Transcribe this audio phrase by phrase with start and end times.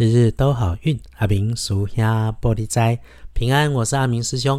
[0.00, 2.98] 日日都好运，阿明属下玻璃斋
[3.34, 3.70] 平安。
[3.70, 4.58] 我是阿明师兄。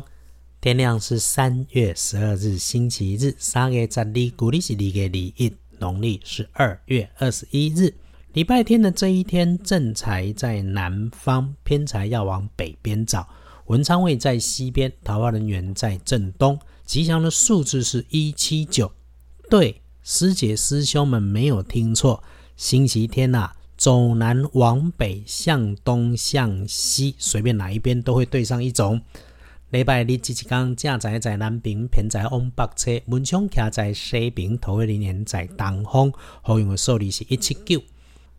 [0.61, 7.91] 天亮是三月十二日星期日，三月十二，古历是二月二一，农历是二月二十一日，
[8.33, 13.27] 礼拜天的这一天，正财在南方，偏财要往北边找。
[13.65, 16.59] 文昌位在西边，桃花人员在正东。
[16.85, 18.91] 吉祥的数字是一七九。
[19.49, 22.23] 对，师姐师兄们没有听错，
[22.55, 23.53] 星期天呐。
[23.81, 29.01] 走南往北，向东向西，随便哪一边都会对上一种。
[29.71, 36.13] 礼拜日即一天，正在在南边，偏在往北车，门窗徛在西边，头一年在东方。
[36.43, 37.81] 好用的数字是一七九。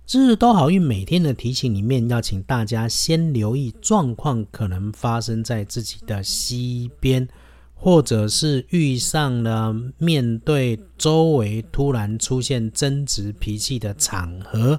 [0.09, 7.27] 日日都好运，每天的提醒里面要请大家先留意状况，可能发生在自己的西边，
[7.75, 14.79] 或者是遇上了面对周围突然出现争执脾气的场合。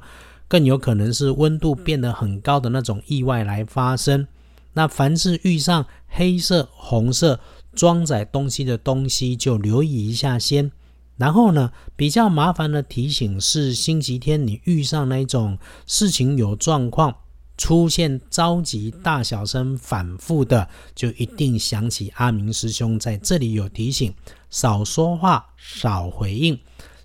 [0.53, 4.27] 更有可能是温度变得很高的那种意外来发生。
[4.73, 7.39] 那凡是遇上黑色、红色
[7.73, 10.71] 装载东西的东西，就留意一下先。
[11.17, 17.15] 然后呢，比较麻烦的提醒是，星期天你遇上那种事情有状况，
[17.57, 24.13] 出现着急、大小声反复的，就一定想起阿明师兄在这里有提醒：
[24.51, 26.59] 少说话，少回应。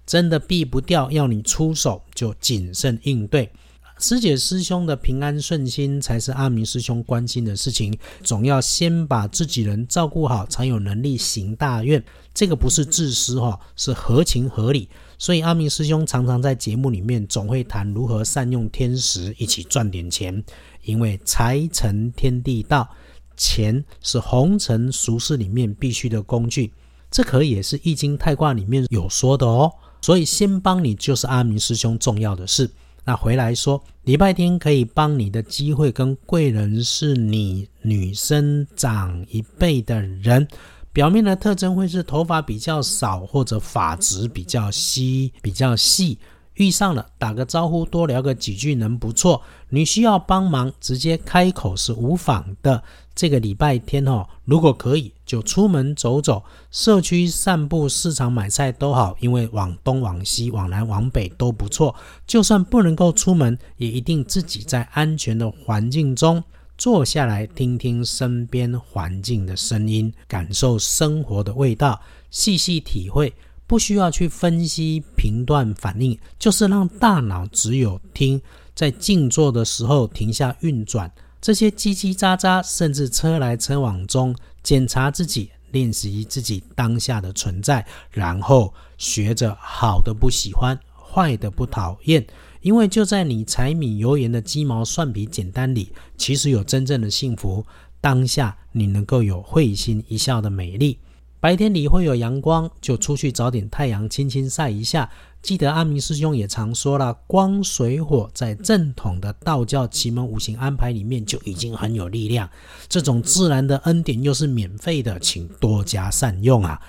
[0.08, 3.52] 真的避不掉，要你出手就谨慎应对。
[3.98, 7.94] 师姐师兄的平安顺心才是阿明师兄关心的事情。
[8.24, 12.02] 总要先把自己人照顾好，才有能力行大愿。
[12.32, 14.88] 这个不是自私哈，是合情合理。
[15.18, 20.42] 所以阿明师兄常常在节目里面总会谈如何善用天时，一起赚点钱。
[20.84, 22.88] 因为财成天地道，
[23.36, 26.72] 钱是红尘俗世里面必须的工具。
[27.10, 29.70] 这可也是易经太卦里面有说的哦。
[30.00, 32.70] 所以先帮你就是阿明师兄重要的事。
[33.04, 40.46] 那回来说，礼拜天可以帮你的机会跟贵人是你女生长一辈的人，
[40.92, 46.18] 表面的特征会是头发比较少或者发质比较稀比较细。
[46.54, 49.40] 遇上了打个招呼，多聊个几句能不错。
[49.68, 52.82] 你需要帮忙，直接开口是无妨的。
[53.14, 61.94] 这个礼拜天哦，如果可以，就出门走走，社区散步、市场买菜都好，因为往东、往西、往南、往北都不错。
[62.26, 66.42] 就算不能够出门，也一定自己在安全的环境中
[66.78, 72.00] 坐下来，听听身边环境的声音，感受生活的味道，
[72.30, 73.32] 细细体会。
[73.66, 78.40] 不需要去分析、评断、反应，就是让大脑只有听，
[78.74, 81.12] 在静坐的时候停下运转。
[81.38, 84.34] 这些叽叽喳喳，甚至车来车往中，
[84.68, 92.26] 检查自己，练习自己当下的存在，然后学着好的不喜欢，坏的不讨厌。
[92.60, 97.64] 因为就在你柴米油盐的鸡毛蒜皮简单里，其实有真正的幸福。
[97.98, 100.98] 当下你能够有会心一笑的美丽。
[101.40, 105.08] 白天里会有阳光，就出去找点太阳，轻轻晒一下。
[105.40, 112.50] 记得阿明师兄也常说了，光水火在正统的道教奇门五行安排里面就已经很有力量。
[112.88, 116.80] 这种自然的恩典又是免费的，请多加善用啊！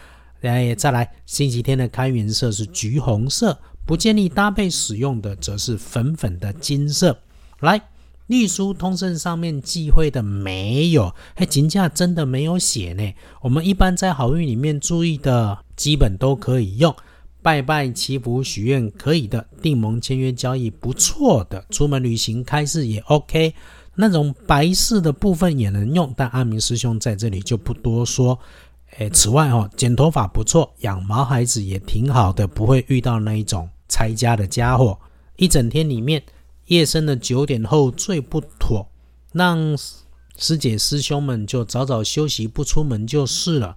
[0.42, 7.20] 哎，再来，星期天的开运色是橘红色，不建议搭配使用的则是粉粉的金色。
[7.60, 7.89] 来。
[8.30, 13.12] 隶书通胜上面忌讳的没有，还金价真的没有写呢。
[13.42, 16.96] 我们一般在好运里面注意的，基本都可以用。
[17.42, 23.52] 拜拜祈福许愿可以的，订盟签约交易不错的，出门旅行开市也 OK。
[23.96, 28.38] 那种白事的部分也能用，但阿明师兄在这里就不多说。
[29.00, 34.96] 诶，此外哦，剪头发不错，养毛孩子也挺好的，不会遇到那一种拆家的家伙。
[35.38, 36.22] 一整天里面。
[36.70, 38.88] 夜深的九点后最不妥，
[39.34, 39.76] 让
[40.38, 43.76] 师姐师兄们就早早休息，不出门就是了。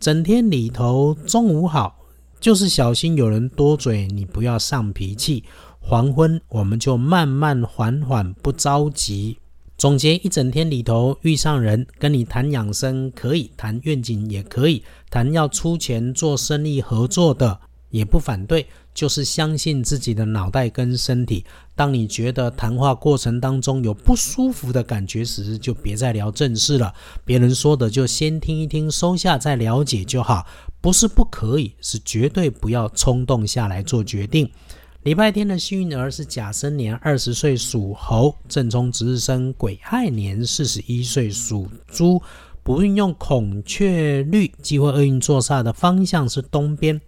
[0.00, 2.00] 整天里头，中午好，
[2.40, 5.44] 就是小心有人多嘴，你不要上脾气。
[5.80, 9.38] 黄昏我们就慢慢缓缓，不着急。
[9.78, 17.60] 总结一整天里头，遇上人跟你谈养生可以，谈愿景也可以，谈要出钱做生意合作的
[17.90, 18.66] 也不反对。
[18.94, 21.44] 就是相信自己的脑袋跟身体。
[21.74, 26.94] 当你觉得谈话过程当中有不舒服的感觉时，就别再聊正事了。
[27.24, 30.46] 别人说的就先听一听，收下再了解就好。
[30.80, 34.48] 不是不可以，是绝对不要冲动下来做决定。
[35.02, 42.22] 礼拜天的幸运儿是甲申年二十岁属猴，正冲值日生癸亥年四十一岁属猪。
[42.62, 46.98] 不运用孔雀绿，机会厄运坐煞的方向是东边。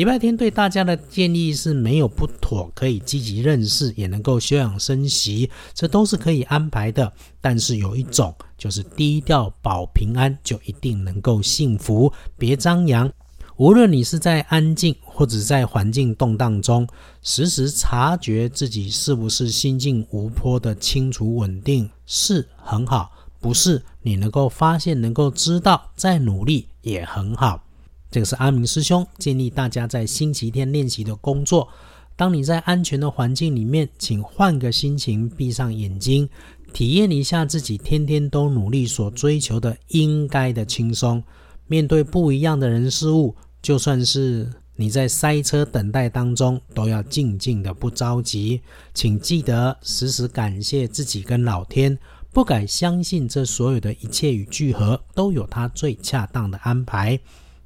[0.00, 7.12] 礼拜天对大家的建议是没有不妥，可以积极认识，也能够休养生息，这都是可以安排的。
[7.38, 13.12] 但是有一种就是低调保平安，就一定能够幸福，别张扬。
[13.58, 16.88] 无论你是在安静或者在环境动荡中，
[17.20, 27.62] 时时察觉自己是不是心境无波的清楚稳定，是很好；不是，你能够发现、能够知道，再努力也很好。
[28.10, 31.68] 这个是阿明师兄建议大家在星期天练习的工作。
[32.16, 36.28] 当你在安全的环境里面，请换个心情，闭上眼睛，
[36.72, 41.22] 体验一下自己天天都努力所追求的应该的轻松。
[41.66, 43.34] 面对不一样的人事物。
[43.62, 48.60] 就算是你在塞车等待当中，都要静静的不着急。
[48.94, 51.98] 请记得时时感谢自己跟老天，
[52.32, 57.20] 不敢相信这所有的一切与聚合都有他最恰当的安排。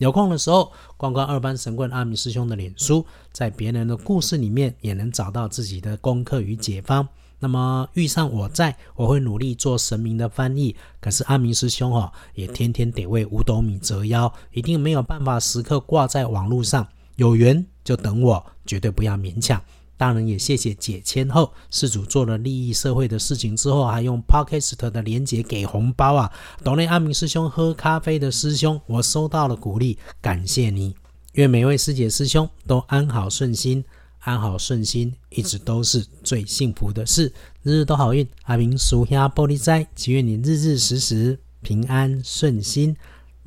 [0.04, 7.08] 有空的时候，逛逛二班神棍阿明师兄的脸书，在别人的故事里面也能找到自己的功课与解方。
[7.38, 10.76] 那么遇上我在，我会努力做神明的翻译。
[11.00, 16.86] 可是阿明师兄哦，也天天得为五斗米折腰，一定没有办法时刻挂在网络上。
[17.16, 19.58] 有缘就等我，绝对不要勉强。
[20.04, 26.30] 当然也谢谢解签后，事主做了利益社会的事情之后，还用 Podcast 的连结给红包啊！
[26.62, 30.94] 懂内阿明师兄喝咖啡的师兄，我收到了鼓励，感谢你。
[31.32, 33.82] 愿每位师姐师兄都安好顺心。
[34.18, 37.32] 安好顺心，一直都是最幸福的事。
[37.62, 42.94] 日日都好运，阿明属下玻璃斋，祈愿你日日时时平安顺心，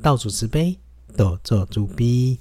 [0.02, 0.76] 道主慈悲，
[1.16, 2.40] 多做主逼。